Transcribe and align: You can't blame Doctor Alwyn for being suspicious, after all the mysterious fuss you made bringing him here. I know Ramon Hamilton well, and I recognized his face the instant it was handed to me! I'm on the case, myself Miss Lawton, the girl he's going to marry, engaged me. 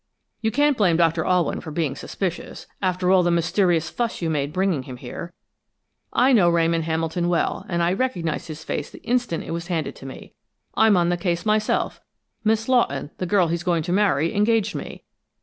You 0.41 0.49
can't 0.49 0.75
blame 0.77 0.97
Doctor 0.97 1.23
Alwyn 1.25 1.61
for 1.61 1.69
being 1.69 1.95
suspicious, 1.95 2.65
after 2.81 3.11
all 3.11 3.21
the 3.21 3.29
mysterious 3.29 3.91
fuss 3.91 4.19
you 4.19 4.31
made 4.31 4.51
bringing 4.51 4.81
him 4.81 4.97
here. 4.97 5.31
I 6.11 6.33
know 6.33 6.49
Ramon 6.49 6.81
Hamilton 6.81 7.29
well, 7.29 7.67
and 7.69 7.83
I 7.83 7.93
recognized 7.93 8.47
his 8.47 8.63
face 8.63 8.89
the 8.89 9.03
instant 9.03 9.43
it 9.43 9.51
was 9.51 9.67
handed 9.67 9.95
to 9.97 10.07
me! 10.07 10.33
I'm 10.73 10.97
on 10.97 11.09
the 11.09 11.17
case, 11.17 11.45
myself 11.45 12.01
Miss 12.43 12.67
Lawton, 12.67 13.11
the 13.19 13.27
girl 13.27 13.49
he's 13.49 13.61
going 13.61 13.83
to 13.83 13.93
marry, 13.93 14.33
engaged 14.33 14.73
me. 14.73 15.03